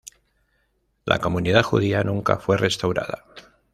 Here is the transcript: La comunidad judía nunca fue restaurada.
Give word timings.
La 1.05 1.19
comunidad 1.19 1.61
judía 1.61 2.03
nunca 2.03 2.39
fue 2.39 2.57
restaurada. 2.57 3.23